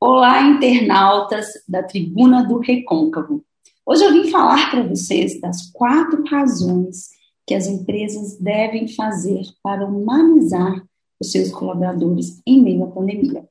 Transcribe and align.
Olá, 0.00 0.42
internautas 0.42 1.48
da 1.68 1.82
Tribuna 1.82 2.46
do 2.46 2.58
Recôncavo. 2.58 3.44
Hoje 3.84 4.04
eu 4.04 4.12
vim 4.12 4.30
falar 4.30 4.70
para 4.70 4.86
vocês 4.86 5.40
das 5.40 5.72
quatro 5.72 6.22
razões 6.24 7.08
que 7.44 7.52
as 7.52 7.66
empresas 7.66 8.38
devem 8.38 8.86
fazer 8.86 9.42
para 9.60 9.84
humanizar 9.84 10.86
os 11.20 11.32
seus 11.32 11.50
colaboradores 11.50 12.40
em 12.46 12.62
meio 12.62 12.84
à 12.84 12.86
pandemia. 12.86 13.44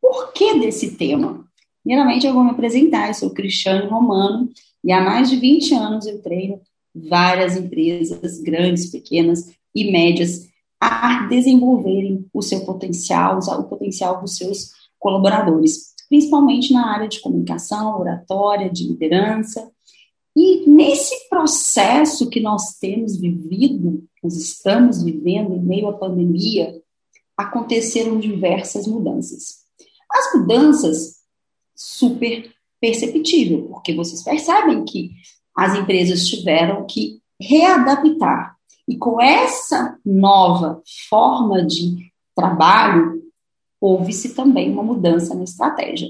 Por 0.00 0.32
que 0.32 0.58
desse 0.58 0.96
tema? 0.96 1.46
Primeiramente, 1.82 2.26
eu 2.26 2.32
vou 2.32 2.44
me 2.44 2.52
apresentar. 2.52 3.08
Eu 3.08 3.14
sou 3.14 3.28
Cristiane 3.28 3.86
Romano 3.86 4.48
e 4.82 4.90
há 4.90 5.02
mais 5.02 5.28
de 5.28 5.36
20 5.36 5.74
anos 5.74 6.06
eu 6.06 6.22
treino 6.22 6.62
várias 6.94 7.58
empresas, 7.58 8.40
grandes, 8.40 8.90
pequenas 8.90 9.52
e 9.74 9.92
médias, 9.92 10.48
a 10.80 11.26
desenvolverem 11.26 12.26
o 12.32 12.40
seu 12.40 12.64
potencial, 12.64 13.38
o 13.38 13.64
potencial 13.64 14.22
dos 14.22 14.38
seus 14.38 14.83
colaboradores, 15.04 15.92
principalmente 16.08 16.72
na 16.72 16.94
área 16.94 17.06
de 17.06 17.20
comunicação, 17.20 18.00
oratória, 18.00 18.70
de 18.70 18.88
liderança. 18.88 19.70
E 20.34 20.66
nesse 20.66 21.28
processo 21.28 22.30
que 22.30 22.40
nós 22.40 22.78
temos 22.80 23.20
vivido, 23.20 24.02
nós 24.22 24.34
estamos 24.34 25.02
vivendo 25.02 25.54
em 25.54 25.60
meio 25.60 25.88
à 25.88 25.92
pandemia, 25.92 26.74
aconteceram 27.36 28.18
diversas 28.18 28.86
mudanças. 28.86 29.64
As 30.10 30.34
mudanças 30.34 31.16
super 31.76 32.50
perceptível, 32.80 33.68
porque 33.68 33.94
vocês 33.94 34.22
percebem 34.22 34.84
que 34.84 35.10
as 35.54 35.76
empresas 35.76 36.26
tiveram 36.26 36.86
que 36.86 37.20
readaptar. 37.38 38.56
E 38.88 38.96
com 38.96 39.20
essa 39.20 39.98
nova 40.04 40.82
forma 41.10 41.64
de 41.66 42.10
trabalho, 42.34 43.23
houve-se 43.84 44.30
também 44.30 44.72
uma 44.72 44.82
mudança 44.82 45.34
na 45.34 45.44
estratégia. 45.44 46.08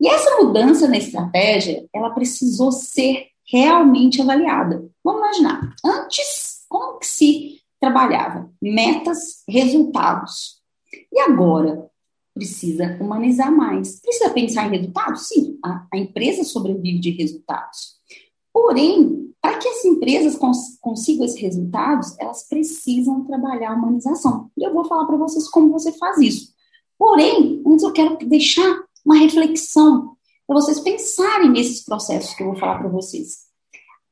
E 0.00 0.08
essa 0.08 0.42
mudança 0.42 0.88
na 0.88 0.98
estratégia, 0.98 1.88
ela 1.94 2.10
precisou 2.10 2.72
ser 2.72 3.28
realmente 3.48 4.20
avaliada. 4.20 4.84
Vamos 5.04 5.20
imaginar, 5.20 5.72
antes, 5.84 6.64
como 6.68 6.98
que 6.98 7.06
se 7.06 7.60
trabalhava? 7.80 8.50
Metas, 8.60 9.44
resultados. 9.48 10.60
E 11.12 11.20
agora? 11.20 11.88
Precisa 12.34 12.98
humanizar 13.00 13.52
mais. 13.52 14.00
Precisa 14.00 14.30
pensar 14.30 14.66
em 14.66 14.76
resultados? 14.76 15.28
Sim, 15.28 15.58
a, 15.64 15.86
a 15.94 15.96
empresa 15.96 16.42
sobrevive 16.42 16.98
de 16.98 17.10
resultados. 17.10 18.00
Porém, 18.52 19.32
para 19.40 19.58
que 19.58 19.68
as 19.68 19.84
empresas 19.84 20.36
cons 20.36 20.76
consigam 20.80 21.24
esses 21.24 21.40
resultados, 21.40 22.18
elas 22.18 22.48
precisam 22.48 23.24
trabalhar 23.24 23.70
a 23.70 23.76
humanização. 23.76 24.50
E 24.58 24.64
eu 24.64 24.74
vou 24.74 24.84
falar 24.84 25.06
para 25.06 25.16
vocês 25.16 25.48
como 25.48 25.70
você 25.70 25.92
faz 25.92 26.18
isso. 26.18 26.55
Porém, 26.98 27.62
antes 27.66 27.84
eu 27.84 27.92
quero 27.92 28.16
deixar 28.18 28.82
uma 29.04 29.16
reflexão 29.16 30.16
para 30.46 30.56
vocês 30.56 30.80
pensarem 30.80 31.50
nesses 31.50 31.84
processos 31.84 32.34
que 32.34 32.42
eu 32.42 32.48
vou 32.48 32.56
falar 32.56 32.78
para 32.78 32.88
vocês. 32.88 33.46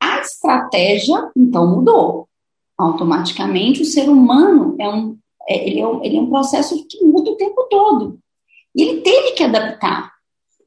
A 0.01 0.21
estratégia, 0.21 1.31
então, 1.37 1.67
mudou. 1.67 2.29
Automaticamente, 2.77 3.83
o 3.83 3.85
ser 3.85 4.09
humano 4.09 4.75
é 4.79 4.89
um, 4.89 5.17
é, 5.49 5.69
ele, 5.69 5.81
é 5.81 5.87
um, 5.87 6.05
ele 6.05 6.17
é 6.17 6.21
um 6.21 6.29
processo 6.29 6.85
que 6.89 7.05
muda 7.05 7.31
o 7.31 7.37
tempo 7.37 7.67
todo. 7.71 8.19
E 8.75 8.83
ele 8.83 9.01
teve 9.01 9.33
que 9.33 9.45
adaptar. 9.45 10.13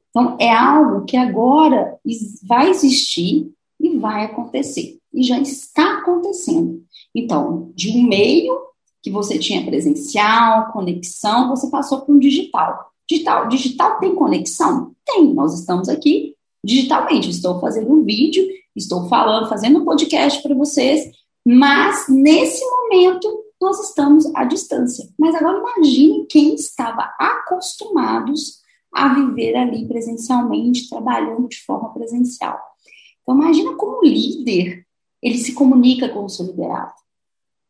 Então, 0.08 0.36
é 0.40 0.50
algo 0.50 1.04
que 1.04 1.16
agora 1.16 1.98
vai 2.42 2.70
existir 2.70 3.52
e 3.78 3.98
vai 3.98 4.24
acontecer. 4.24 4.98
E 5.12 5.22
já 5.22 5.38
está 5.38 5.98
acontecendo. 5.98 6.82
Então, 7.14 7.70
de 7.74 7.90
um 7.90 8.08
meio 8.08 8.58
que 9.02 9.10
você 9.10 9.38
tinha 9.38 9.64
presencial, 9.64 10.72
conexão, 10.72 11.48
você 11.48 11.68
passou 11.70 12.00
para 12.00 12.14
um 12.14 12.18
digital. 12.18 12.92
Digital, 13.08 13.48
digital 13.48 13.98
tem 13.98 14.14
conexão? 14.14 14.92
Tem. 15.04 15.32
Nós 15.32 15.58
estamos 15.58 15.88
aqui 15.88 16.34
digitalmente. 16.64 17.30
Estou 17.30 17.60
fazendo 17.60 17.92
um 17.92 18.04
vídeo, 18.04 18.46
estou 18.74 19.08
falando, 19.08 19.48
fazendo 19.48 19.80
um 19.80 19.84
podcast 19.84 20.42
para 20.42 20.54
vocês, 20.54 21.10
mas 21.46 22.06
nesse 22.08 22.64
momento 22.64 23.44
nós 23.60 23.80
estamos 23.88 24.26
à 24.34 24.44
distância. 24.44 25.08
Mas 25.18 25.34
agora 25.34 25.58
imagine 25.58 26.26
quem 26.26 26.54
estava 26.54 27.02
acostumados 27.18 28.58
a 28.92 29.14
viver 29.14 29.56
ali 29.56 29.86
presencialmente, 29.86 30.88
trabalhando 30.88 31.48
de 31.48 31.62
forma 31.64 31.92
presencial. 31.92 32.58
Então 33.22 33.34
imagina 33.34 33.74
como 33.74 34.04
líder 34.04 34.86
ele 35.22 35.38
se 35.38 35.52
comunica 35.52 36.08
com 36.08 36.24
o 36.24 36.28
seu 36.28 36.46
liderado 36.46 36.92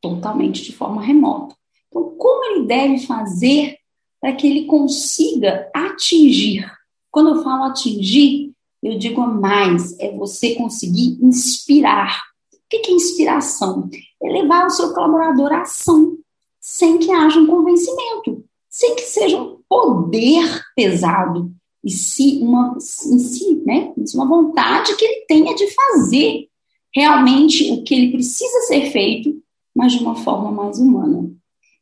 totalmente 0.00 0.62
de 0.62 0.72
forma 0.72 1.03
remota. 1.03 1.54
Então, 1.88 2.14
como 2.16 2.44
ele 2.44 2.66
deve 2.66 2.98
fazer 3.06 3.76
para 4.20 4.32
que 4.32 4.47
ele 4.47 4.66
consiga 4.66 5.70
atingir? 5.75 6.70
Quando 7.10 7.31
eu 7.31 7.42
falo 7.42 7.64
atingir, 7.64 8.53
eu 8.82 8.98
digo 8.98 9.20
mais, 9.26 9.98
é 9.98 10.14
você 10.16 10.54
conseguir 10.54 11.19
inspirar. 11.22 12.22
O 12.53 12.59
que 12.69 12.91
é 12.91 12.92
inspiração? 12.92 13.88
É 14.22 14.28
levar 14.31 14.66
o 14.66 14.70
seu 14.70 14.92
colaborador 14.92 15.53
à 15.53 15.62
ação, 15.62 16.16
sem 16.60 16.98
que 16.98 17.10
haja 17.10 17.41
um 17.41 17.47
convencimento, 17.47 18.44
sem 18.69 18.94
que 18.94 19.03
seja 19.03 19.41
um 19.41 19.59
poder 19.69 20.62
pesado, 20.76 21.50
e 21.82 21.91
se 21.91 22.38
uma, 22.42 22.76
em 22.76 23.19
si, 23.19 23.62
né, 23.65 23.92
uma 24.15 24.26
vontade 24.26 24.97
que 24.97 25.04
ele 25.04 25.25
tenha 25.26 25.54
de 25.54 25.66
fazer 25.75 26.48
realmente 26.94 27.72
o 27.72 27.82
que 27.84 27.94
ele 27.94 28.12
precisa 28.12 28.60
ser 28.62 28.91
feito 28.91 29.41
mas 29.78 29.93
de 29.93 30.03
uma 30.03 30.16
forma 30.16 30.50
mais 30.50 30.81
humana. 30.81 31.31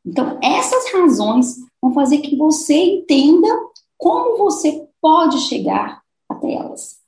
Então, 0.04 0.38
essas 0.42 0.92
razões 0.92 1.56
vão 1.80 1.94
fazer 1.94 2.18
que 2.18 2.36
você 2.36 2.74
entenda 2.74 3.48
como 3.96 4.36
você 4.36 4.86
pode 5.00 5.38
chegar 5.48 6.02
até 6.28 6.52
elas. 6.52 6.98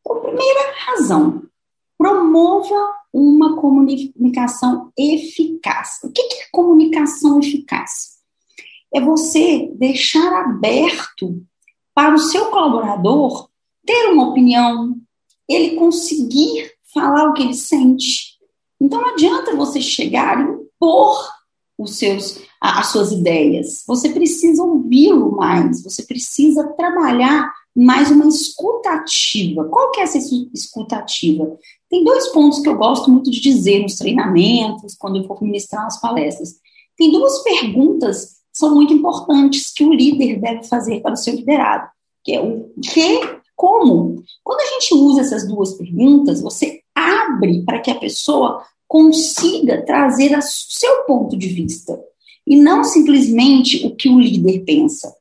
Então, 0.00 0.20
primeira 0.20 0.74
razão, 0.84 1.44
promova 1.96 2.94
uma 3.10 3.56
comunicação 3.56 4.92
eficaz. 4.98 5.98
O 6.04 6.12
que 6.12 6.20
é 6.20 6.46
comunicação 6.52 7.40
eficaz? 7.40 8.18
É 8.92 9.00
você 9.00 9.72
deixar 9.76 10.44
aberto 10.44 11.42
para 11.94 12.14
o 12.14 12.18
seu 12.18 12.50
colaborador 12.50 13.48
ter 13.86 14.10
uma 14.10 14.28
opinião, 14.28 14.94
ele 15.48 15.76
conseguir 15.76 16.70
falar 16.92 17.30
o 17.30 17.32
que 17.32 17.42
ele 17.42 17.54
sente, 17.54 18.33
então 18.84 19.00
não 19.00 19.08
adianta 19.08 19.56
você 19.56 19.80
chegar 19.80 20.38
e 20.38 20.42
impor 20.42 21.16
os 21.78 21.96
seus, 21.96 22.38
as 22.60 22.88
suas 22.88 23.12
ideias. 23.12 23.82
Você 23.86 24.10
precisa 24.10 24.62
ouvi-lo 24.62 25.34
mais, 25.34 25.82
você 25.82 26.02
precisa 26.02 26.68
trabalhar 26.76 27.50
mais 27.74 28.10
uma 28.10 28.28
escutativa. 28.28 29.64
Qual 29.64 29.90
que 29.90 30.00
é 30.00 30.02
essa 30.02 30.18
escutativa? 30.52 31.56
Tem 31.88 32.04
dois 32.04 32.28
pontos 32.28 32.60
que 32.60 32.68
eu 32.68 32.76
gosto 32.76 33.10
muito 33.10 33.30
de 33.30 33.40
dizer 33.40 33.80
nos 33.80 33.96
treinamentos, 33.96 34.94
quando 34.96 35.16
eu 35.16 35.24
for 35.24 35.40
ministrar 35.42 35.86
as 35.86 35.98
palestras. 35.98 36.56
Tem 36.94 37.10
duas 37.10 37.42
perguntas 37.42 38.34
que 38.52 38.58
são 38.58 38.74
muito 38.74 38.92
importantes 38.92 39.72
que 39.72 39.82
o 39.82 39.94
líder 39.94 40.40
deve 40.40 40.62
fazer 40.64 41.00
para 41.00 41.14
o 41.14 41.16
seu 41.16 41.34
liderado, 41.34 41.88
que 42.22 42.32
é 42.32 42.40
o 42.40 42.70
que, 42.82 43.40
como. 43.56 44.22
Quando 44.44 44.60
a 44.60 44.66
gente 44.74 44.94
usa 44.94 45.22
essas 45.22 45.48
duas 45.48 45.72
perguntas, 45.72 46.42
você 46.42 46.84
abre 46.94 47.64
para 47.64 47.80
que 47.80 47.90
a 47.90 47.98
pessoa 47.98 48.64
consiga 48.94 49.84
trazer 49.84 50.38
o 50.38 50.40
seu 50.40 51.02
ponto 51.02 51.36
de 51.36 51.48
vista 51.48 52.00
e 52.46 52.54
não 52.54 52.84
simplesmente 52.84 53.84
o 53.84 53.96
que 53.96 54.08
o 54.08 54.20
líder 54.20 54.60
pensa. 54.60 55.12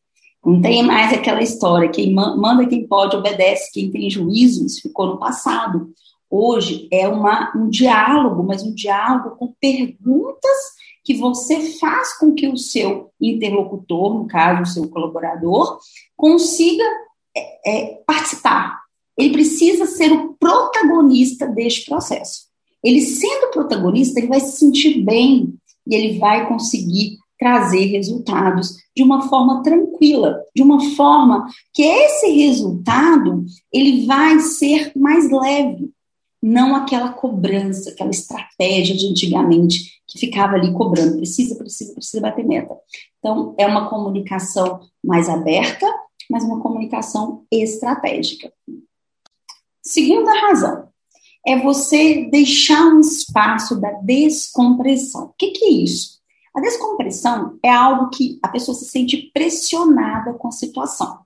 Não 0.46 0.62
tem 0.62 0.84
mais 0.84 1.12
aquela 1.12 1.42
história, 1.42 1.90
quem 1.90 2.14
manda 2.14 2.68
quem 2.68 2.86
pode, 2.86 3.16
obedece, 3.16 3.72
quem 3.74 3.90
tem 3.90 4.12
juízo, 4.12 4.64
isso 4.64 4.84
ficou 4.84 5.08
no 5.08 5.18
passado. 5.18 5.92
Hoje 6.30 6.88
é 6.92 7.08
uma, 7.08 7.52
um 7.58 7.68
diálogo, 7.68 8.44
mas 8.44 8.62
um 8.62 8.76
diálogo 8.76 9.38
com 9.38 9.56
perguntas 9.60 10.58
que 11.04 11.16
você 11.16 11.60
faz 11.80 12.16
com 12.20 12.36
que 12.36 12.48
o 12.48 12.56
seu 12.56 13.10
interlocutor, 13.20 14.14
no 14.14 14.28
caso 14.28 14.62
o 14.62 14.68
seu 14.68 14.88
colaborador, 14.88 15.80
consiga 16.16 16.84
é, 17.36 17.42
é, 17.66 18.04
participar. 18.06 18.84
Ele 19.18 19.34
precisa 19.34 19.88
ser 19.88 20.12
o 20.12 20.36
protagonista 20.36 21.48
deste 21.48 21.90
processo. 21.90 22.53
Ele 22.84 23.02
sendo 23.02 23.52
protagonista, 23.52 24.20
ele 24.20 24.28
vai 24.28 24.40
se 24.40 24.58
sentir 24.58 25.02
bem 25.04 25.54
e 25.88 25.96
ele 25.96 26.20
vai 26.20 26.48
conseguir 26.48 27.18
trazer 27.40 27.86
resultados 27.86 28.78
de 28.96 29.04
uma 29.04 29.28
forma 29.28 29.62
tranquila, 29.64 30.40
de 30.56 30.62
uma 30.62 30.80
forma 30.96 31.48
que 31.74 31.84
esse 31.84 32.28
resultado 32.32 33.44
ele 33.72 34.06
vai 34.06 34.40
ser 34.40 34.92
mais 34.96 35.30
leve, 35.30 35.92
não 36.42 36.76
aquela 36.76 37.12
cobrança, 37.14 37.90
aquela 37.90 38.12
estratégia 38.12 38.96
de 38.96 39.08
antigamente 39.08 40.02
que 40.08 40.20
ficava 40.20 40.56
ali 40.56 40.72
cobrando, 40.74 41.18
precisa, 41.18 41.56
precisa, 41.56 41.94
precisa 41.94 42.22
bater 42.22 42.46
meta. 42.46 42.76
Então, 43.20 43.56
é 43.58 43.66
uma 43.66 43.90
comunicação 43.90 44.82
mais 45.04 45.28
aberta, 45.28 45.86
mas 46.30 46.44
uma 46.44 46.62
comunicação 46.62 47.46
estratégica. 47.52 48.52
Segunda 49.82 50.32
razão, 50.40 50.88
é 51.46 51.60
você 51.60 52.26
deixar 52.32 52.86
um 52.86 53.00
espaço 53.00 53.80
da 53.80 53.92
descompressão. 53.92 55.26
O 55.26 55.34
que, 55.38 55.52
que 55.52 55.66
é 55.66 55.72
isso? 55.72 56.20
A 56.56 56.62
descompressão 56.62 57.58
é 57.64 57.70
algo 57.70 58.10
que 58.10 58.40
a 58.42 58.48
pessoa 58.48 58.76
se 58.76 58.86
sente 58.86 59.32
pressionada 59.34 60.34
com 60.34 60.48
a 60.48 60.52
situação. 60.52 61.20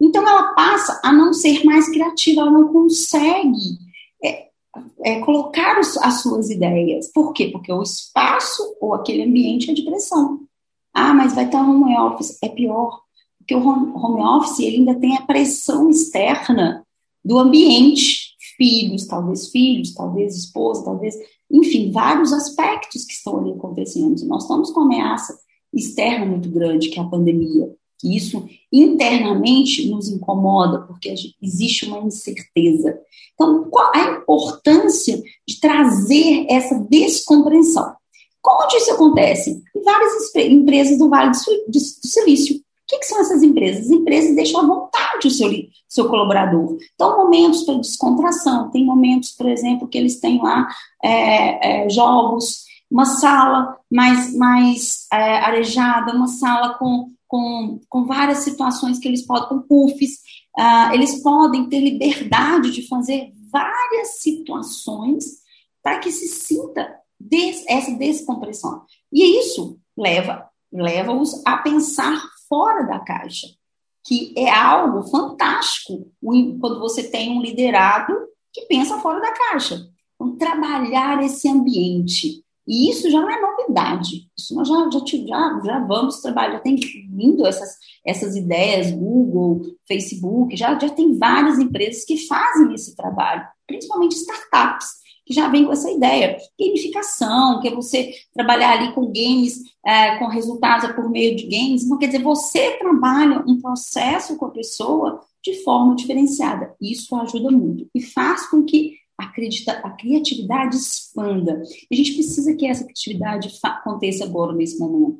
Então, 0.00 0.26
ela 0.28 0.54
passa 0.54 1.00
a 1.02 1.10
não 1.10 1.32
ser 1.32 1.64
mais 1.64 1.88
criativa, 1.88 2.42
ela 2.42 2.50
não 2.50 2.68
consegue 2.68 3.78
é, 4.22 4.48
é, 5.02 5.20
colocar 5.20 5.80
os, 5.80 5.96
as 5.96 6.20
suas 6.20 6.50
ideias. 6.50 7.10
Por 7.12 7.32
quê? 7.32 7.48
Porque 7.48 7.72
o 7.72 7.82
espaço 7.82 8.76
ou 8.80 8.94
aquele 8.94 9.22
ambiente 9.22 9.70
é 9.70 9.74
de 9.74 9.82
pressão. 9.82 10.40
Ah, 10.92 11.14
mas 11.14 11.34
vai 11.34 11.46
estar 11.46 11.62
home 11.62 11.96
office. 11.98 12.38
É 12.42 12.48
pior, 12.48 13.00
porque 13.38 13.54
o 13.54 13.66
home, 13.66 13.92
home 13.94 14.22
office 14.22 14.60
ele 14.60 14.78
ainda 14.78 14.94
tem 14.94 15.16
a 15.16 15.22
pressão 15.22 15.88
externa 15.88 16.86
do 17.24 17.38
ambiente. 17.38 18.35
Filhos, 18.56 19.06
talvez 19.06 19.48
filhos, 19.50 19.94
talvez 19.94 20.36
esposa, 20.36 20.84
talvez 20.84 21.14
enfim, 21.50 21.90
vários 21.90 22.32
aspectos 22.32 23.04
que 23.04 23.12
estão 23.12 23.38
ali 23.38 23.52
acontecendo. 23.52 24.14
Nós 24.26 24.42
estamos 24.42 24.70
com 24.70 24.80
uma 24.80 24.86
ameaça 24.86 25.38
externa 25.72 26.26
muito 26.26 26.48
grande, 26.48 26.88
que 26.88 26.98
é 26.98 27.02
a 27.02 27.06
pandemia, 27.06 27.70
que 27.98 28.16
isso 28.16 28.48
internamente 28.72 29.88
nos 29.88 30.08
incomoda, 30.08 30.82
porque 30.82 31.14
existe 31.40 31.86
uma 31.86 32.00
incerteza. 32.00 32.98
Então, 33.34 33.64
qual 33.70 33.92
a 33.94 34.18
importância 34.18 35.22
de 35.46 35.60
trazer 35.60 36.46
essa 36.48 36.78
descompreensão? 36.90 37.94
Como 38.40 38.66
isso 38.76 38.92
acontece? 38.92 39.62
Em 39.74 39.82
várias 39.82 40.34
empresas 40.36 40.98
do 40.98 41.08
Vale 41.08 41.32
do 41.68 41.80
Silício. 41.80 42.60
O 42.86 42.88
que, 42.88 42.98
que, 42.98 43.06
são 43.06 43.20
essas 43.20 43.42
empresas? 43.42 43.86
As 43.86 43.90
empresas 43.90 44.36
deixam 44.36 44.60
à 44.60 44.64
vontade 44.66 45.26
o 45.26 45.30
seu, 45.30 45.50
seu 45.88 46.08
colaborador. 46.08 46.78
Então, 46.94 47.16
momentos 47.16 47.64
para 47.64 47.78
descontração, 47.78 48.70
tem 48.70 48.84
momentos, 48.84 49.32
por 49.32 49.48
exemplo, 49.48 49.88
que 49.88 49.98
eles 49.98 50.20
têm 50.20 50.40
lá 50.40 50.68
é, 51.02 51.84
é, 51.84 51.90
jogos, 51.90 52.64
uma 52.88 53.04
sala 53.04 53.76
mais, 53.90 54.32
mais 54.36 55.08
é, 55.12 55.38
arejada, 55.38 56.14
uma 56.14 56.28
sala 56.28 56.74
com, 56.74 57.10
com, 57.26 57.80
com 57.88 58.04
várias 58.04 58.38
situações 58.38 59.00
que 59.00 59.08
eles 59.08 59.26
podem, 59.26 59.48
com 59.48 59.62
puffs, 59.62 60.20
uh, 60.56 60.94
eles 60.94 61.20
podem 61.24 61.68
ter 61.68 61.80
liberdade 61.80 62.70
de 62.70 62.86
fazer 62.86 63.32
várias 63.50 64.20
situações 64.20 65.24
para 65.82 65.98
que 65.98 66.12
se 66.12 66.28
sinta 66.28 66.88
des, 67.18 67.64
essa 67.66 67.90
descompressão. 67.90 68.84
E 69.12 69.40
isso 69.40 69.76
leva 69.98 70.48
leva-os 70.72 71.42
a 71.44 71.56
pensar 71.58 72.22
fora 72.48 72.84
da 72.84 72.98
caixa, 73.00 73.46
que 74.04 74.32
é 74.36 74.50
algo 74.50 75.02
fantástico 75.08 76.10
quando 76.20 76.78
você 76.78 77.02
tem 77.04 77.36
um 77.36 77.42
liderado 77.42 78.12
que 78.52 78.62
pensa 78.62 78.98
fora 78.98 79.20
da 79.20 79.32
caixa. 79.32 79.88
Então, 80.14 80.36
trabalhar 80.36 81.22
esse 81.22 81.48
ambiente. 81.48 82.42
E 82.66 82.90
isso 82.90 83.08
já 83.10 83.20
não 83.20 83.30
é 83.30 83.40
novidade. 83.40 84.28
Isso 84.36 84.54
nós 84.54 84.66
já, 84.66 84.90
já, 84.90 84.98
já, 85.06 85.60
já 85.64 85.78
vamos 85.86 86.20
trabalhar, 86.20 86.54
já 86.54 86.60
tem 86.60 86.76
vindo 86.76 87.46
essas, 87.46 87.76
essas 88.04 88.34
ideias, 88.34 88.90
Google, 88.90 89.62
Facebook, 89.86 90.56
já, 90.56 90.76
já 90.78 90.88
tem 90.88 91.16
várias 91.16 91.58
empresas 91.58 92.04
que 92.04 92.26
fazem 92.26 92.74
esse 92.74 92.96
trabalho, 92.96 93.46
principalmente 93.66 94.16
startups 94.16 95.05
que 95.26 95.34
já 95.34 95.48
vem 95.48 95.64
com 95.64 95.72
essa 95.72 95.90
ideia. 95.90 96.38
Gamificação, 96.58 97.60
que 97.60 97.68
é 97.68 97.74
você 97.74 98.14
trabalhar 98.32 98.78
ali 98.78 98.94
com 98.94 99.06
games, 99.06 99.60
é, 99.84 100.16
com 100.18 100.26
resultados 100.26 100.92
por 100.92 101.10
meio 101.10 101.34
de 101.34 101.44
games. 101.44 101.84
Então, 101.84 101.98
quer 101.98 102.06
dizer, 102.06 102.22
você 102.22 102.78
trabalha 102.78 103.42
um 103.46 103.60
processo 103.60 104.36
com 104.36 104.46
a 104.46 104.50
pessoa 104.50 105.20
de 105.42 105.62
forma 105.64 105.96
diferenciada. 105.96 106.74
Isso 106.80 107.14
ajuda 107.16 107.50
muito 107.50 107.88
e 107.94 108.00
faz 108.00 108.46
com 108.46 108.64
que 108.64 108.94
acredita, 109.18 109.72
a 109.72 109.90
criatividade 109.90 110.76
expanda. 110.76 111.62
E 111.90 111.94
a 111.94 111.96
gente 111.96 112.14
precisa 112.14 112.54
que 112.54 112.66
essa 112.66 112.84
criatividade 112.84 113.50
aconteça 113.62 114.24
agora, 114.24 114.52
nesse 114.52 114.78
momento. 114.78 115.18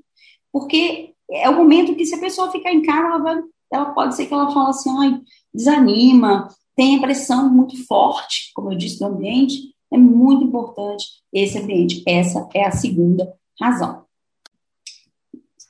Porque 0.53 1.15
é 1.31 1.49
o 1.51 1.57
momento 1.57 1.95
que, 1.97 2.07
se 2.07 2.15
a 2.15 2.21
pessoa 2.21 2.53
ficar 2.53 2.73
em 2.73 2.83
casa, 2.83 3.07
ela, 3.07 3.19
vai, 3.19 3.43
ela 3.73 3.87
pode 3.87 4.15
ser 4.15 4.27
que 4.27 4.35
ela 4.35 4.53
fale 4.53 4.71
assim, 4.71 4.91
ai, 4.99 5.21
desanima, 5.53 6.49
tem 6.77 6.97
a 6.97 7.01
pressão 7.01 7.51
muito 7.53 7.85
forte, 7.87 8.53
como 8.55 8.71
eu 8.71 8.77
disse, 8.77 8.99
do 8.99 9.07
ambiente, 9.07 9.75
é 9.93 9.99
muito 9.99 10.45
importante 10.45 11.07
esse 11.33 11.59
ambiente. 11.59 12.03
Essa 12.07 12.49
é 12.55 12.65
a 12.65 12.71
segunda 12.71 13.33
razão. 13.61 14.05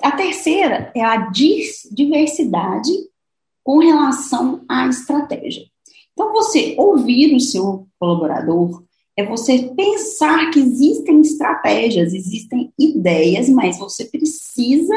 A 0.02 0.12
terceira 0.12 0.92
é 0.94 1.02
a 1.02 1.30
diversidade 1.90 2.92
com 3.64 3.78
relação 3.78 4.64
à 4.68 4.86
estratégia. 4.86 5.64
Então, 6.12 6.32
você 6.32 6.74
ouvir 6.78 7.34
o 7.34 7.40
seu 7.40 7.86
colaborador 7.98 8.84
é 9.16 9.24
você 9.24 9.70
pensar 9.74 10.50
que 10.50 10.60
existem 10.60 11.20
estratégias, 11.20 12.12
existem 12.12 12.72
ideias, 12.78 13.48
mas 13.48 13.78
você 13.78 14.04
precisa 14.04 14.94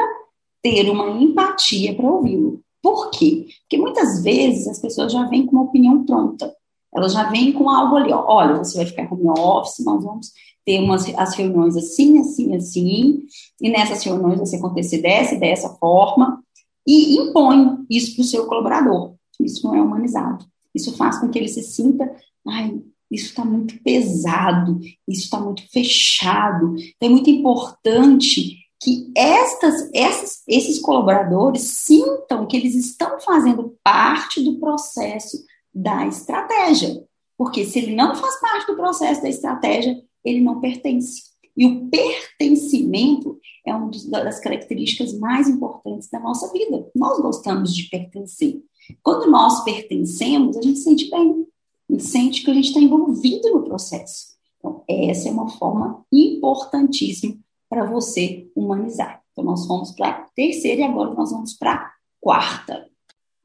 ter 0.61 0.89
uma 0.89 1.21
empatia 1.21 1.95
para 1.95 2.09
ouvi-lo. 2.09 2.61
Por 2.81 3.11
quê? 3.11 3.47
Porque 3.61 3.77
muitas 3.77 4.21
vezes 4.21 4.67
as 4.67 4.79
pessoas 4.79 5.11
já 5.11 5.25
vêm 5.27 5.45
com 5.45 5.53
uma 5.53 5.63
opinião 5.63 6.05
pronta. 6.05 6.53
Elas 6.93 7.13
já 7.13 7.29
vêm 7.29 7.53
com 7.53 7.69
algo 7.69 7.95
ali, 7.95 8.11
ó, 8.11 8.25
olha, 8.27 8.57
você 8.57 8.77
vai 8.77 8.85
ficar 8.85 9.11
home 9.11 9.29
office, 9.29 9.85
nós 9.85 10.03
vamos 10.03 10.31
ter 10.65 10.79
umas, 10.79 11.07
as 11.15 11.35
reuniões 11.35 11.75
assim, 11.75 12.19
assim, 12.19 12.55
assim, 12.55 13.23
e 13.61 13.69
nessas 13.69 14.03
reuniões 14.03 14.51
vai 14.51 14.59
acontecer 14.59 15.01
dessa 15.01 15.35
e 15.35 15.39
dessa 15.39 15.69
forma, 15.69 16.43
e 16.87 17.17
impõe 17.17 17.85
isso 17.89 18.15
para 18.15 18.21
o 18.21 18.25
seu 18.25 18.47
colaborador. 18.47 19.13
Isso 19.39 19.65
não 19.65 19.75
é 19.75 19.81
humanizado. 19.81 20.45
Isso 20.73 20.95
faz 20.95 21.19
com 21.19 21.29
que 21.29 21.39
ele 21.39 21.47
se 21.47 21.63
sinta, 21.63 22.11
ai, 22.47 22.81
isso 23.09 23.27
está 23.27 23.43
muito 23.43 23.81
pesado, 23.81 24.79
isso 25.07 25.23
está 25.23 25.39
muito 25.39 25.63
fechado. 25.71 26.75
Então, 26.77 27.07
é 27.07 27.09
muito 27.09 27.29
importante 27.29 28.57
que 28.81 29.11
estas, 29.15 29.89
essas, 29.93 30.43
esses 30.47 30.79
colaboradores 30.79 31.63
sintam 31.63 32.45
que 32.45 32.55
eles 32.55 32.75
estão 32.75 33.19
fazendo 33.19 33.75
parte 33.83 34.41
do 34.41 34.59
processo 34.59 35.37
da 35.73 36.07
estratégia. 36.07 37.03
Porque 37.37 37.65
se 37.65 37.79
ele 37.79 37.95
não 37.95 38.15
faz 38.15 38.39
parte 38.39 38.67
do 38.67 38.75
processo 38.75 39.21
da 39.21 39.29
estratégia, 39.29 40.01
ele 40.23 40.41
não 40.41 40.59
pertence. 40.59 41.29
E 41.55 41.65
o 41.65 41.89
pertencimento 41.89 43.39
é 43.65 43.73
uma 43.73 43.91
das 44.23 44.39
características 44.39 45.17
mais 45.17 45.47
importantes 45.47 46.09
da 46.09 46.19
nossa 46.19 46.51
vida. 46.51 46.89
Nós 46.95 47.19
gostamos 47.19 47.73
de 47.75 47.89
pertencer. 47.89 48.61
Quando 49.03 49.29
nós 49.29 49.63
pertencemos, 49.63 50.57
a 50.57 50.61
gente 50.61 50.79
sente 50.79 51.09
bem, 51.09 51.45
a 51.89 51.93
gente 51.93 52.03
sente 52.05 52.43
que 52.43 52.51
a 52.51 52.53
gente 52.53 52.67
está 52.67 52.79
envolvido 52.79 53.49
no 53.51 53.63
processo. 53.63 54.37
Então, 54.57 54.83
essa 54.87 55.29
é 55.29 55.31
uma 55.31 55.49
forma 55.49 56.05
importantíssima 56.11 57.37
para 57.69 57.85
você 57.85 58.49
humanizar. 58.55 59.21
Então, 59.31 59.43
nós 59.43 59.67
vamos 59.67 59.91
para 59.91 60.09
a 60.09 60.13
terceira 60.35 60.81
e 60.81 60.83
agora 60.83 61.13
nós 61.13 61.31
vamos 61.31 61.53
para 61.53 61.73
a 61.73 61.91
quarta. 62.19 62.88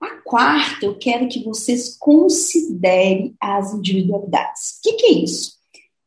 A 0.01 0.11
quarta, 0.23 0.85
eu 0.85 0.97
quero 0.97 1.29
que 1.29 1.43
vocês 1.45 1.97
considerem 1.99 3.35
as 3.41 3.73
individualidades. 3.73 4.79
O 4.79 4.83
que, 4.83 4.93
que, 4.95 5.07
é 5.07 5.13
isso? 5.13 5.53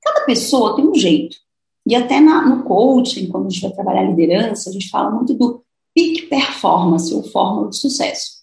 Cada 0.03 0.25
pessoa 0.25 0.75
tem 0.75 0.87
um 0.87 0.95
jeito. 0.95 1.37
E 1.85 1.95
até 1.95 2.19
na, 2.19 2.45
no 2.45 2.63
coaching, 2.63 3.27
quando 3.29 3.47
a 3.47 3.49
gente 3.49 3.61
vai 3.61 3.71
trabalhar 3.71 4.03
liderança, 4.03 4.69
a 4.69 4.73
gente 4.73 4.89
fala 4.89 5.09
muito 5.09 5.33
do 5.33 5.63
peak 5.95 6.23
performance, 6.23 7.13
ou 7.13 7.23
fórmula 7.23 7.69
de 7.69 7.77
sucesso. 7.77 8.37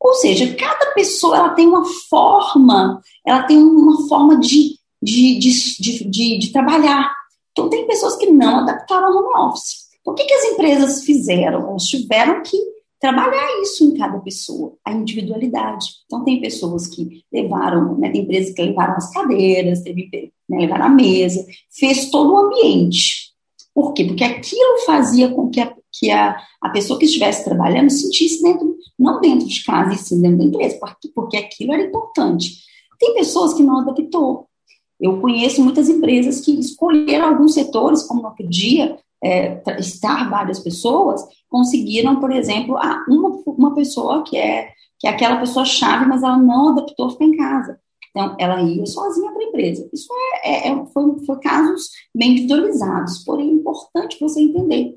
Ou 0.00 0.14
seja, 0.14 0.54
cada 0.54 0.92
pessoa 0.92 1.36
ela 1.36 1.50
tem 1.50 1.66
uma 1.66 1.84
forma, 2.08 3.02
ela 3.26 3.42
tem 3.42 3.58
uma 3.58 4.06
forma 4.06 4.38
de, 4.38 4.78
de, 5.02 5.38
de, 5.38 6.10
de, 6.10 6.38
de 6.38 6.52
trabalhar. 6.52 7.12
Então, 7.52 7.68
tem 7.68 7.86
pessoas 7.86 8.16
que 8.16 8.30
não 8.30 8.58
adaptaram 8.58 9.06
ao 9.06 9.16
home 9.16 9.48
office. 9.48 9.84
Então, 10.00 10.12
o 10.12 10.16
que, 10.16 10.24
que 10.24 10.34
as 10.34 10.44
empresas 10.44 11.04
fizeram? 11.04 11.68
Elas 11.68 11.84
tiveram 11.84 12.42
que 12.42 12.58
trabalhar 13.00 13.60
isso 13.60 13.84
em 13.84 13.96
cada 13.96 14.18
pessoa, 14.20 14.74
a 14.84 14.92
individualidade. 14.92 15.86
Então, 16.06 16.24
tem 16.24 16.40
pessoas 16.40 16.86
que 16.86 17.22
levaram, 17.32 17.98
né, 17.98 18.10
tem 18.10 18.22
empresas 18.22 18.54
que 18.54 18.62
levaram 18.62 18.96
as 18.96 19.10
cadeiras, 19.10 19.82
teve, 19.82 20.08
né, 20.48 20.58
levaram 20.58 20.86
a 20.86 20.88
mesa, 20.88 21.44
fez 21.70 22.10
todo 22.10 22.32
o 22.32 22.38
ambiente. 22.38 23.32
Por 23.74 23.92
quê? 23.92 24.04
Porque 24.04 24.24
aquilo 24.24 24.78
fazia 24.86 25.28
com 25.28 25.50
que 25.50 25.60
a, 25.60 25.74
que 25.92 26.10
a, 26.10 26.36
a 26.60 26.68
pessoa 26.70 26.98
que 26.98 27.04
estivesse 27.04 27.44
trabalhando 27.44 27.90
sentisse 27.90 28.42
dentro, 28.42 28.76
não 28.98 29.20
dentro 29.20 29.46
de 29.46 29.64
casa, 29.64 29.94
e 29.94 29.98
sim 29.98 30.20
dentro 30.20 30.38
da 30.38 30.44
empresa, 30.44 30.78
porque, 30.80 31.08
porque 31.14 31.36
aquilo 31.36 31.72
era 31.72 31.82
importante. 31.82 32.62
Tem 32.98 33.14
pessoas 33.14 33.52
que 33.54 33.62
não 33.62 33.80
adaptou. 33.80 34.46
Eu 35.00 35.20
conheço 35.20 35.62
muitas 35.62 35.88
empresas 35.88 36.40
que 36.40 36.52
escolheram 36.58 37.28
alguns 37.28 37.54
setores, 37.54 38.02
como 38.04 38.22
não 38.22 38.34
podia 38.34 38.96
é, 39.24 39.62
estar 39.78 40.28
várias 40.28 40.58
pessoas, 40.60 41.24
conseguiram, 41.48 42.20
por 42.20 42.30
exemplo, 42.30 42.76
uma, 43.08 43.42
uma 43.46 43.74
pessoa 43.74 44.22
que 44.22 44.36
é, 44.36 44.68
que 44.98 45.06
é 45.06 45.10
aquela 45.10 45.38
pessoa 45.38 45.64
chave, 45.64 46.04
mas 46.04 46.22
ela 46.22 46.36
não 46.36 46.70
adaptou 46.70 47.10
ficar 47.10 47.24
em 47.24 47.36
casa. 47.36 47.80
Então, 48.10 48.36
ela 48.38 48.62
ia 48.62 48.86
sozinha 48.86 49.32
para 49.32 49.42
a 49.42 49.46
empresa. 49.46 49.88
Isso 49.92 50.08
é, 50.44 50.68
é, 50.68 50.68
é, 50.68 50.86
foi, 50.86 51.18
foi 51.26 51.38
casos 51.40 51.88
bem 52.14 52.32
individualizados, 52.32 53.24
porém 53.24 53.48
é 53.48 53.52
importante 53.52 54.20
você 54.20 54.40
entender. 54.40 54.96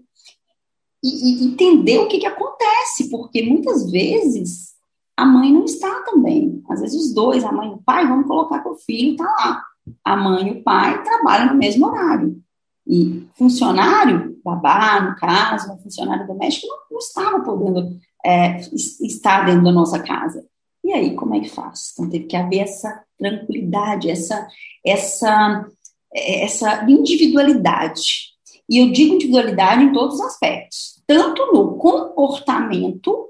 E, 1.04 1.10
e, 1.10 1.48
entender 1.48 2.00
o 2.00 2.08
que, 2.08 2.20
que 2.20 2.28
acontece, 2.28 3.10
porque 3.10 3.42
muitas 3.42 3.90
vezes 3.90 4.76
a 5.16 5.26
mãe 5.26 5.52
não 5.52 5.64
está 5.64 6.02
também. 6.02 6.62
Às 6.70 6.82
vezes 6.82 7.08
os 7.08 7.14
dois, 7.14 7.44
a 7.44 7.52
mãe 7.52 7.70
e 7.70 7.74
o 7.74 7.82
pai, 7.84 8.06
vamos 8.06 8.28
colocar 8.28 8.60
que 8.60 8.70
o 8.70 8.76
filho 8.76 9.12
está 9.12 9.24
lá. 9.24 9.64
A 10.04 10.16
mãe 10.16 10.50
e 10.50 10.52
o 10.52 10.64
pai 10.64 11.02
trabalham 11.04 11.54
no 11.54 11.56
mesmo 11.56 11.88
horário. 11.88 12.40
E 12.88 13.28
funcionário 13.36 14.40
babá, 14.44 15.02
no 15.02 15.16
caso, 15.16 15.74
um 15.74 15.78
funcionário 15.78 16.26
doméstico, 16.26 16.68
não, 16.68 16.78
não 16.92 17.00
estava 17.00 17.44
podendo 17.44 18.00
é, 18.26 18.60
estar 19.02 19.46
dentro 19.46 19.64
da 19.64 19.72
nossa 19.72 20.00
casa. 20.00 20.46
E 20.84 20.94
aí, 20.94 21.16
como 21.16 21.36
é 21.36 21.42
que 21.42 21.50
faz? 21.50 21.92
Então, 21.94 22.10
teve 22.10 22.26
que 22.26 22.36
haver 22.38 22.60
essa 22.60 23.04
tranquilidade, 23.18 24.10
essa, 24.10 24.48
essa, 24.86 25.66
essa 26.14 26.90
individualidade. 26.90 28.38
E 28.70 28.78
eu 28.78 28.92
digo 28.92 29.16
individualidade 29.16 29.84
em 29.84 29.92
todos 29.92 30.16
os 30.16 30.22
aspectos, 30.22 31.02
tanto 31.06 31.46
no 31.52 31.78
comportamento, 31.78 33.30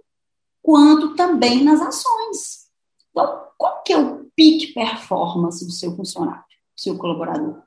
quanto 0.62 1.16
também 1.16 1.64
nas 1.64 1.82
ações. 1.82 2.68
Então, 3.10 3.44
qual 3.58 3.82
que 3.84 3.94
é 3.94 3.98
o 3.98 4.26
peak 4.36 4.74
performance 4.74 5.66
do 5.66 5.72
seu 5.72 5.96
funcionário, 5.96 6.44
do 6.76 6.82
seu 6.82 6.98
colaborador? 6.98 7.64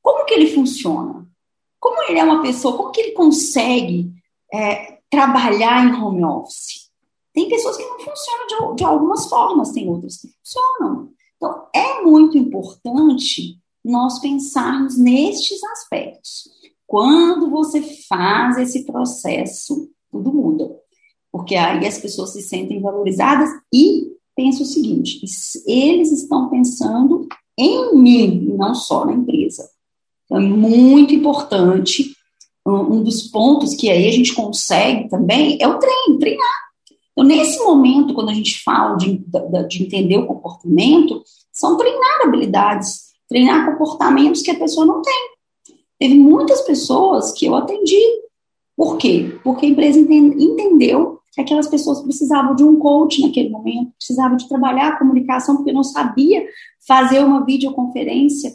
Como 0.00 0.24
que 0.24 0.34
ele 0.34 0.54
funciona? 0.54 1.23
Como 1.84 2.02
ele 2.04 2.18
é 2.18 2.24
uma 2.24 2.40
pessoa, 2.40 2.78
como 2.78 2.90
que 2.90 3.00
ele 3.02 3.12
consegue 3.12 4.10
é, 4.50 5.00
trabalhar 5.10 5.86
em 5.86 5.92
home 5.92 6.24
office? 6.24 6.88
Tem 7.34 7.46
pessoas 7.46 7.76
que 7.76 7.84
não 7.84 7.98
funcionam 7.98 8.46
de, 8.46 8.76
de 8.76 8.84
algumas 8.84 9.28
formas, 9.28 9.72
tem 9.72 9.86
outras 9.90 10.16
que 10.16 10.28
funcionam. 10.28 11.10
Então, 11.36 11.66
é 11.74 12.00
muito 12.00 12.38
importante 12.38 13.60
nós 13.84 14.18
pensarmos 14.18 14.96
nestes 14.96 15.62
aspectos. 15.62 16.48
Quando 16.86 17.50
você 17.50 17.82
faz 18.08 18.56
esse 18.56 18.86
processo, 18.86 19.90
tudo 20.10 20.32
muda. 20.32 20.74
Porque 21.30 21.54
aí 21.54 21.86
as 21.86 21.98
pessoas 21.98 22.32
se 22.32 22.40
sentem 22.40 22.80
valorizadas 22.80 23.50
e 23.70 24.10
pensam 24.34 24.62
o 24.62 24.66
seguinte: 24.66 25.20
eles 25.66 26.10
estão 26.12 26.48
pensando 26.48 27.28
em 27.58 27.94
mim, 27.94 28.54
não 28.56 28.74
só 28.74 29.04
na 29.04 29.12
empresa. 29.12 29.73
Então, 30.24 30.38
é 30.38 30.40
muito 30.40 31.14
importante. 31.14 32.14
Um 32.66 33.02
dos 33.02 33.24
pontos 33.24 33.74
que 33.74 33.90
aí 33.90 34.08
a 34.08 34.12
gente 34.12 34.34
consegue 34.34 35.08
também 35.08 35.58
é 35.60 35.68
o 35.68 35.78
treino, 35.78 36.18
treinar. 36.18 36.64
Então, 37.12 37.24
nesse 37.24 37.62
momento, 37.62 38.14
quando 38.14 38.30
a 38.30 38.34
gente 38.34 38.62
fala 38.62 38.96
de, 38.96 39.22
de 39.68 39.82
entender 39.82 40.16
o 40.16 40.26
comportamento, 40.26 41.22
são 41.52 41.76
treinar 41.76 42.22
habilidades, 42.22 43.12
treinar 43.28 43.70
comportamentos 43.70 44.42
que 44.42 44.50
a 44.50 44.58
pessoa 44.58 44.84
não 44.84 45.00
tem. 45.00 45.34
Teve 45.98 46.14
muitas 46.14 46.62
pessoas 46.62 47.32
que 47.32 47.46
eu 47.46 47.54
atendi. 47.54 48.02
Por 48.76 48.96
quê? 48.96 49.38
Porque 49.44 49.66
a 49.66 49.68
empresa 49.68 50.00
entendeu 50.00 51.20
que 51.32 51.40
aquelas 51.40 51.68
pessoas 51.68 52.00
precisavam 52.02 52.54
de 52.54 52.64
um 52.64 52.78
coach 52.78 53.22
naquele 53.22 53.50
momento, 53.50 53.92
precisavam 53.96 54.36
de 54.36 54.48
trabalhar 54.48 54.88
a 54.88 54.98
comunicação, 54.98 55.56
porque 55.56 55.72
não 55.72 55.84
sabia 55.84 56.44
fazer 56.86 57.20
uma 57.20 57.44
videoconferência. 57.44 58.52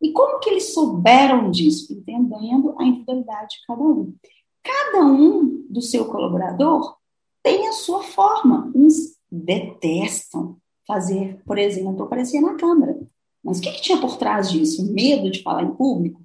E 0.00 0.12
como 0.12 0.38
que 0.38 0.50
eles 0.50 0.74
souberam 0.74 1.50
disso? 1.50 1.92
Entendendo 1.92 2.74
a 2.78 2.84
individualidade 2.84 3.56
de 3.56 3.66
cada 3.66 3.82
um. 3.82 4.14
Cada 4.62 5.04
um 5.04 5.66
do 5.68 5.80
seu 5.80 6.06
colaborador 6.06 6.96
tem 7.42 7.68
a 7.68 7.72
sua 7.72 8.02
forma. 8.02 8.72
Uns 8.74 9.16
detestam 9.30 10.56
fazer, 10.86 11.42
por 11.44 11.58
exemplo, 11.58 12.04
aparecer 12.04 12.40
na 12.40 12.54
câmera. 12.54 12.98
Mas 13.42 13.58
o 13.58 13.60
que, 13.60 13.72
que 13.72 13.82
tinha 13.82 14.00
por 14.00 14.16
trás 14.16 14.50
disso? 14.50 14.90
Medo 14.92 15.30
de 15.30 15.42
falar 15.42 15.62
em 15.62 15.74
público? 15.74 16.22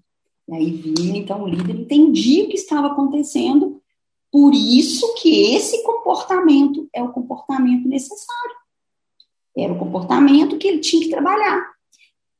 E 0.48 0.56
aí 0.56 0.72
vinha, 0.72 1.20
então, 1.20 1.44
o 1.44 1.48
líder 1.48 1.76
entendia 1.76 2.46
o 2.46 2.48
que 2.48 2.56
estava 2.56 2.88
acontecendo, 2.88 3.82
por 4.32 4.54
isso 4.54 5.14
que 5.16 5.54
esse 5.54 5.84
comportamento 5.84 6.90
é 6.94 7.04
o 7.04 7.12
comportamento 7.12 7.88
necessário. 7.88 8.56
Era 9.56 9.74
o 9.74 9.78
comportamento 9.78 10.58
que 10.58 10.68
ele 10.68 10.80
tinha 10.80 11.04
que 11.04 11.10
trabalhar. 11.10 11.72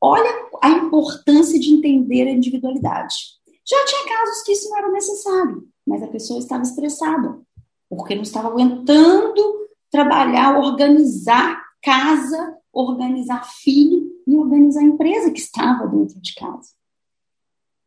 Olha 0.02 0.50
a 0.62 0.70
importância 0.70 1.60
de 1.60 1.74
entender 1.74 2.28
a 2.28 2.32
individualidade. 2.32 3.16
Já 3.68 3.86
tinha 3.86 4.08
casos 4.08 4.44
que 4.44 4.52
isso 4.54 4.70
não 4.70 4.78
era 4.78 4.92
necessário, 4.92 5.68
mas 5.86 6.02
a 6.02 6.08
pessoa 6.08 6.40
estava 6.40 6.64
estressada, 6.64 7.40
porque 7.90 8.16
não 8.16 8.24
estava 8.24 8.48
aguentando 8.48 9.68
trabalhar, 9.92 10.58
organizar 10.58 11.62
casa, 11.84 12.58
organizar 12.72 13.44
filho 13.62 14.10
e 14.26 14.38
organizar 14.38 14.82
a 14.82 14.86
empresa 14.86 15.32
que 15.32 15.40
estava 15.40 15.88
dentro 15.88 16.20
de 16.20 16.34
casa. 16.36 16.70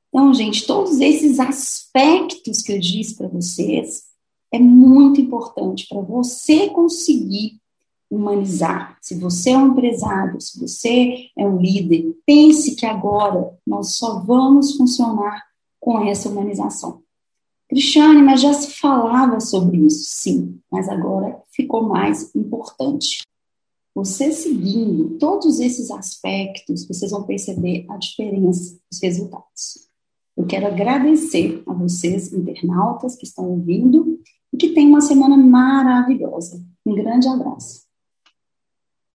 Então, 0.08 0.34
gente, 0.34 0.66
todos 0.66 1.00
esses 1.00 1.40
aspectos 1.40 2.60
que 2.60 2.72
eu 2.72 2.78
disse 2.78 3.16
para 3.16 3.28
vocês 3.28 4.04
é 4.52 4.58
muito 4.58 5.20
importante 5.20 5.86
para 5.88 6.02
você 6.02 6.68
conseguir 6.68 7.61
humanizar. 8.12 8.98
Se 9.00 9.14
você 9.14 9.50
é 9.50 9.58
um 9.58 9.68
empresário, 9.68 10.40
se 10.40 10.60
você 10.60 11.30
é 11.36 11.46
um 11.46 11.56
líder, 11.56 12.14
pense 12.26 12.76
que 12.76 12.84
agora 12.84 13.56
nós 13.66 13.94
só 13.94 14.20
vamos 14.20 14.76
funcionar 14.76 15.42
com 15.80 15.98
essa 16.04 16.28
humanização. 16.28 17.02
Cristiane, 17.68 18.22
mas 18.22 18.42
já 18.42 18.52
se 18.52 18.72
falava 18.72 19.40
sobre 19.40 19.78
isso, 19.78 20.04
sim, 20.04 20.60
mas 20.70 20.90
agora 20.90 21.40
ficou 21.52 21.82
mais 21.82 22.34
importante. 22.34 23.22
Você 23.94 24.30
seguindo 24.30 25.16
todos 25.18 25.58
esses 25.58 25.90
aspectos, 25.90 26.86
vocês 26.86 27.10
vão 27.10 27.22
perceber 27.22 27.86
a 27.88 27.96
diferença 27.96 28.78
dos 28.90 29.00
resultados. 29.02 29.88
Eu 30.36 30.46
quero 30.46 30.66
agradecer 30.66 31.62
a 31.66 31.72
vocês, 31.72 32.32
internautas 32.32 33.16
que 33.16 33.24
estão 33.24 33.48
ouvindo, 33.48 34.20
e 34.52 34.56
que 34.56 34.70
tenham 34.70 34.90
uma 34.90 35.00
semana 35.00 35.36
maravilhosa. 35.36 36.62
Um 36.84 36.94
grande 36.94 37.26
abraço. 37.26 37.91